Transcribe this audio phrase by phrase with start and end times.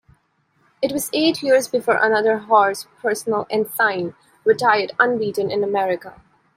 [0.81, 6.19] It was eighty years before another horse, Personal Ensign, retired unbeaten in America.